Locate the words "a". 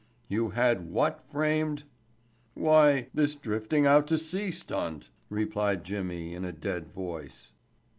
6.43-6.51